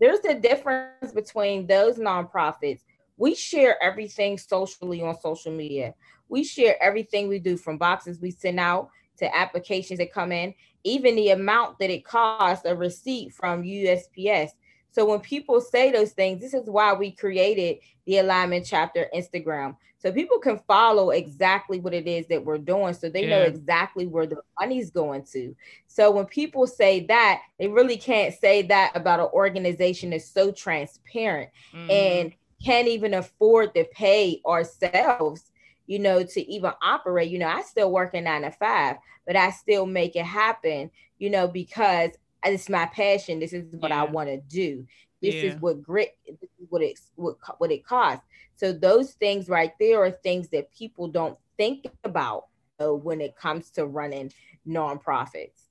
[0.00, 2.80] There's a difference between those nonprofits.
[3.18, 5.94] We share everything socially on social media.
[6.28, 10.54] We share everything we do from boxes we send out to applications that come in,
[10.84, 14.50] even the amount that it costs a receipt from USPS
[14.90, 19.76] so when people say those things, this is why we created the Allignment Chapter Instagram.
[20.00, 22.94] So people can follow exactly what it is that we're doing.
[22.94, 23.38] So they yeah.
[23.38, 25.54] know exactly where the money's going to.
[25.88, 30.52] So when people say that, they really can't say that about an organization that's so
[30.52, 31.90] transparent mm.
[31.90, 32.32] and
[32.64, 35.50] can't even afford to pay ourselves
[35.88, 37.30] you know, to even operate.
[37.30, 40.90] You know, I still work in nine to five, but I still make it happen,
[41.18, 42.10] you know, because
[42.44, 43.40] it's my passion.
[43.40, 44.02] This is what yeah.
[44.02, 44.86] I want to do.
[45.20, 45.42] This yeah.
[45.44, 46.16] is what grit.
[46.26, 48.24] This is what it what, what it costs.
[48.54, 52.46] So those things right there are things that people don't think about
[52.80, 54.30] uh, when it comes to running
[54.68, 55.62] nonprofits.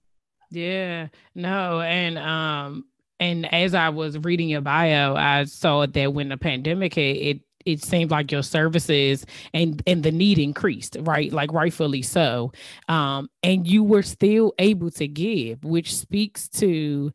[0.50, 2.86] Yeah, no, and um,
[3.20, 7.42] and as I was reading your bio, I saw that when the pandemic hit, it
[7.66, 12.50] it seemed like your services and and the need increased right like rightfully so
[12.88, 17.12] um and you were still able to give which speaks to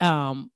[0.00, 0.52] um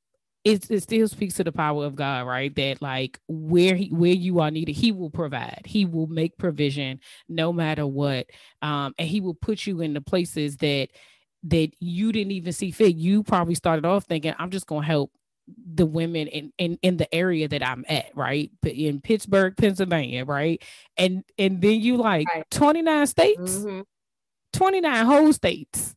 [0.46, 2.54] it, it still speaks to the power of God, right?
[2.54, 5.62] That like where he where you are needed, he will provide.
[5.64, 8.28] He will make provision no matter what.
[8.62, 10.90] Um, and he will put you in the places that
[11.46, 12.96] that you didn't even see fit.
[12.96, 15.10] You probably started off thinking, I'm just gonna help
[15.74, 18.50] the women in, in in the area that I'm at, right?
[18.62, 20.62] But in Pittsburgh, Pennsylvania, right?
[20.96, 22.50] And and then you like right.
[22.50, 23.80] 29 states, mm-hmm.
[24.52, 25.94] 29 whole states.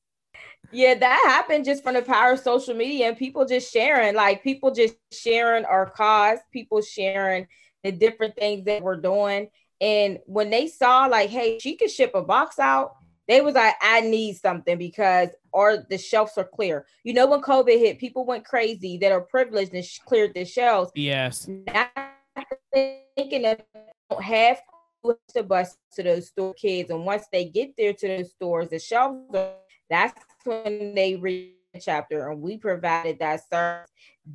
[0.72, 4.44] Yeah, that happened just from the power of social media and people just sharing, like
[4.44, 7.48] people just sharing our cause, people sharing
[7.84, 9.50] the different things that we're doing.
[9.82, 12.98] And when they saw, like, hey, she could ship a box out,
[13.30, 16.88] they was like, I need something because or the shelves are clear.
[17.04, 20.44] You know, when COVID hit, people went crazy that are privileged and sh- cleared the
[20.46, 20.92] shelves.
[20.96, 21.48] Yes.
[21.48, 21.88] Now
[22.74, 23.66] thinking that
[24.10, 24.60] don't have
[25.36, 28.80] to bus to those store kids, and once they get there to those stores, the
[28.80, 29.54] shelves are,
[29.90, 33.90] that's when they read the chapter, and we provided that service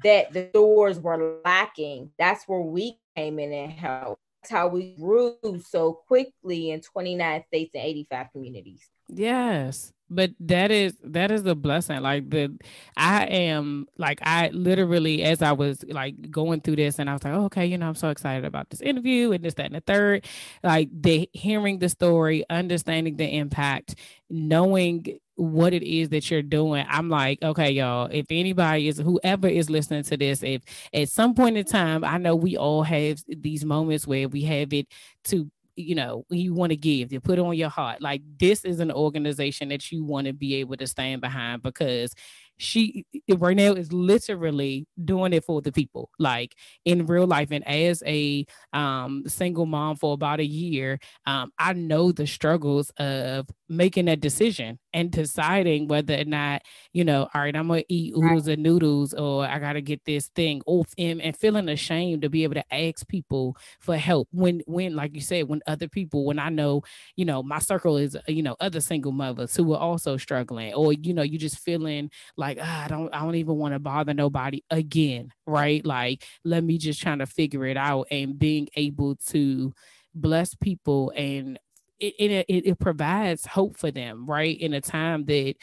[0.04, 2.10] that the stores were lacking.
[2.18, 4.23] That's where we came in and helped.
[4.50, 5.36] How we grew
[5.66, 8.88] so quickly in 29 states and 85 communities.
[9.08, 12.56] Yes but that is that is a blessing like the
[12.96, 17.24] i am like i literally as i was like going through this and i was
[17.24, 19.74] like oh, okay you know i'm so excited about this interview and this that and
[19.74, 20.24] the third
[20.62, 23.96] like the hearing the story understanding the impact
[24.28, 26.86] knowing what it is that you're doing.
[26.88, 30.62] I'm like okay y'all if anybody is whoever is listening to this if
[30.92, 34.72] at some point in time i know we all have these moments where we have
[34.72, 34.86] it
[35.24, 38.00] to you know you want to give you put on your heart.
[38.00, 42.14] Like this is an organization that you want to be able to stand behind because
[42.56, 43.04] she
[43.36, 47.50] right now is literally doing it for the people like in real life.
[47.50, 52.90] And as a um, single mom for about a year um, i know the struggles
[52.98, 57.82] of making a decision and deciding whether or not you know all right i'm gonna
[57.88, 62.22] eat oodles and noodles or i gotta get this thing off him and feeling ashamed
[62.22, 65.88] to be able to ask people for help when when like you said when other
[65.88, 66.82] people when i know
[67.16, 70.92] you know my circle is you know other single mothers who are also struggling or
[70.92, 73.78] you know you just feeling like like ah, I don't I don't even want to
[73.78, 75.84] bother nobody again, right?
[75.84, 79.72] Like let me just try to figure it out and being able to
[80.14, 81.58] bless people and
[81.98, 84.60] it, it, it provides hope for them, right?
[84.60, 85.54] In a time that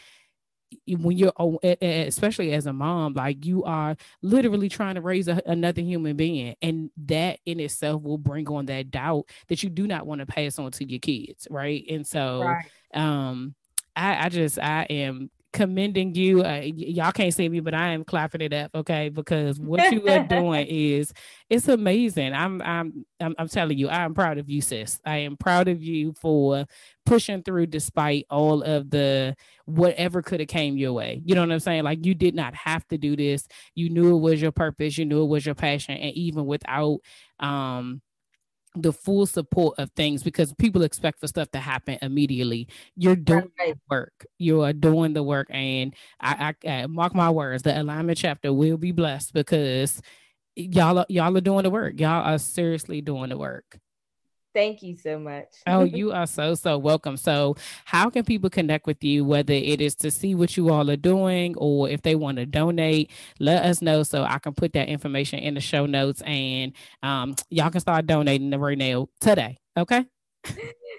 [0.88, 1.34] when you're
[1.82, 6.56] especially as a mom like you are literally trying to raise a, another human being
[6.62, 10.26] and that in itself will bring on that doubt that you do not want to
[10.26, 12.66] pass on to your kids right and so right.
[12.94, 13.54] um
[13.98, 16.40] I, I just I am commending you.
[16.42, 19.10] Uh, y- y'all can't see me, but I am clapping it up, okay?
[19.10, 21.14] Because what you are doing is
[21.50, 22.34] it's amazing.
[22.34, 25.00] I'm, I'm I'm I'm telling you, I am proud of you, sis.
[25.06, 26.66] I am proud of you for
[27.06, 29.36] pushing through despite all of the
[29.66, 31.22] whatever could have came your way.
[31.26, 31.84] You know what I'm saying?
[31.84, 33.48] Like you did not have to do this.
[33.76, 34.98] You knew it was your purpose.
[34.98, 37.00] You knew it was your passion, and even without
[37.40, 38.02] um
[38.76, 42.68] the full support of things because people expect for stuff to happen immediately.
[42.96, 43.76] You're doing right.
[43.90, 44.26] work.
[44.38, 47.64] You are doing the work, and I, I, I, mark my words.
[47.64, 50.02] The Allignment Chapter will be blessed because
[50.56, 52.00] y'all are, y'all are doing the work.
[52.00, 53.81] Y'all are seriously doing the work.
[54.54, 55.48] Thank you so much.
[55.68, 57.18] oh, you are so, so welcome.
[57.18, 60.90] So, how can people connect with you, whether it is to see what you all
[60.90, 63.12] are doing or if they want to donate?
[63.40, 67.36] Let us know so I can put that information in the show notes and um,
[67.50, 69.58] y'all can start donating the Renee today.
[69.78, 70.06] Okay.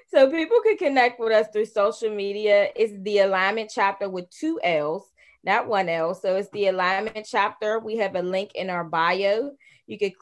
[0.08, 2.68] so, people can connect with us through social media.
[2.74, 5.04] It's the Allignment Chapter with two L's,
[5.44, 6.14] not one L.
[6.14, 7.80] So, it's the Allignment Chapter.
[7.80, 9.50] We have a link in our bio.
[9.86, 10.12] You can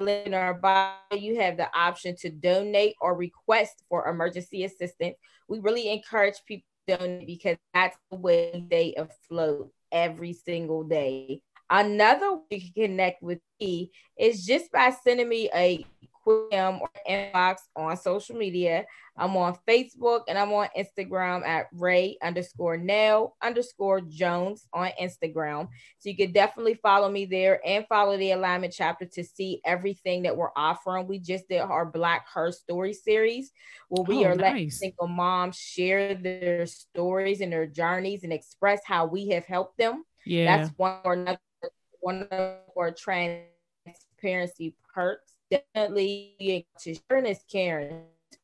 [0.00, 5.16] in our bio, you have the option to donate or request for emergency assistance.
[5.48, 11.40] We really encourage people to donate because that's the way they afloat every single day.
[11.70, 15.84] Another way you can connect with me is just by sending me a
[16.24, 18.86] quick or inbox on social media.
[19.16, 25.68] I'm on Facebook and I'm on Instagram at Ray underscore Nell underscore Jones on Instagram.
[25.98, 30.22] So you can definitely follow me there and follow the Allignment Chapter to see everything
[30.22, 31.06] that we're offering.
[31.06, 33.52] We just did our Black Her Story series
[33.88, 34.40] where we oh, are nice.
[34.40, 39.78] letting single moms share their stories and their journeys and express how we have helped
[39.78, 40.04] them.
[40.26, 40.56] Yeah.
[40.56, 41.38] That's one or another
[42.00, 45.33] one of our transparency perks
[45.74, 48.02] definitely to sharing this Karen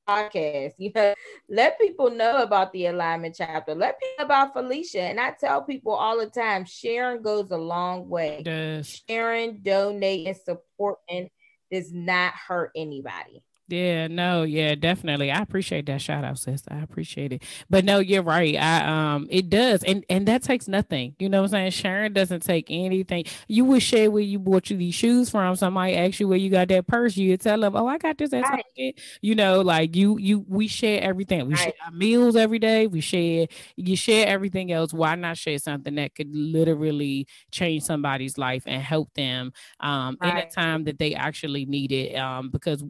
[0.08, 0.72] podcast.
[0.78, 1.14] You know,
[1.48, 3.74] let people know about the Allignment Chapter.
[3.74, 5.02] Let people about Felicia.
[5.02, 8.82] And I tell people all the time, sharing goes a long way.
[9.08, 11.30] Sharing, donating, supporting
[11.70, 13.42] does not hurt anybody.
[13.70, 15.30] Yeah, no, yeah, definitely.
[15.30, 16.62] I appreciate that shout out, sis.
[16.68, 17.44] I appreciate it.
[17.68, 18.56] But no, you're right.
[18.56, 19.84] I um it does.
[19.84, 21.14] And and that takes nothing.
[21.20, 21.70] You know what I'm saying?
[21.70, 23.24] Sharon doesn't take anything.
[23.46, 25.54] You would share where you bought you these shoes from.
[25.54, 28.32] Somebody ask you where you got that purse, you tell them, Oh, I got this
[28.32, 28.98] at right.
[29.22, 31.46] You know, like you you we share everything.
[31.46, 31.62] We right.
[31.62, 32.88] share our meals every day.
[32.88, 33.46] We share
[33.76, 34.92] you share everything else.
[34.92, 40.30] Why not share something that could literally change somebody's life and help them um right.
[40.32, 42.16] in a time that they actually need it?
[42.16, 42.82] Um, because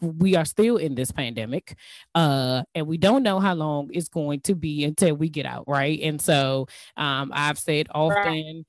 [0.00, 1.74] we we are still in this pandemic
[2.14, 5.64] uh and we don't know how long it's going to be until we get out
[5.66, 6.66] right and so
[6.96, 8.64] um i've said often.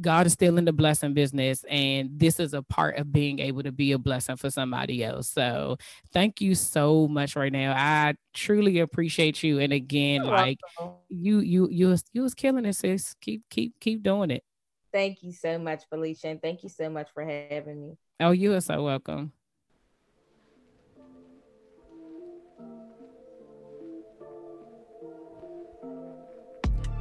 [0.00, 3.62] God is still in the blessing business, and this is a part of being able
[3.62, 5.30] to be a blessing for somebody else.
[5.30, 5.76] So,
[6.12, 7.74] thank you so much right now.
[7.76, 9.60] I truly appreciate you.
[9.60, 10.96] And again, You're like welcome.
[11.08, 13.14] you, you, you was, you was killing it, sis.
[13.20, 14.42] Keep, keep, keep doing it.
[14.92, 17.96] Thank you so much, Felicia, and thank you so much for having me.
[18.18, 19.32] Oh, you are so welcome.